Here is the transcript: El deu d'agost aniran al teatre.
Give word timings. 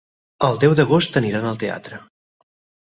El 0.47 0.57
deu 0.63 0.73
d'agost 0.79 1.21
aniran 1.21 1.47
al 1.51 1.63
teatre. 1.67 2.05